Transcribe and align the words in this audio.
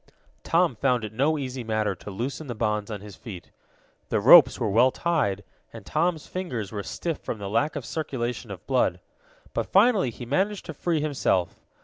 Tom 0.41 0.75
found 0.75 1.03
it 1.03 1.13
no 1.13 1.37
easy 1.37 1.63
matter 1.63 1.93
to 1.93 2.09
loosen 2.09 2.47
the 2.47 2.55
bonds 2.55 2.89
on 2.89 3.01
his 3.01 3.15
feet. 3.15 3.51
The 4.09 4.19
ropes 4.19 4.59
were 4.59 4.67
well 4.71 4.89
tied, 4.89 5.43
and 5.71 5.85
Tom's 5.85 6.25
fingers 6.25 6.71
were 6.71 6.81
stiff 6.81 7.19
from 7.19 7.37
the 7.37 7.47
lack 7.47 7.75
of 7.75 7.85
circulation 7.85 8.49
of 8.49 8.65
blood. 8.65 8.99
But 9.53 9.71
finally 9.71 10.09
he 10.09 10.25
managed 10.25 10.65
to 10.65 10.73
free 10.73 11.01
himself. 11.01 11.59